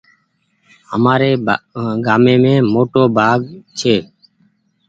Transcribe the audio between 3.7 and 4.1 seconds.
ڇي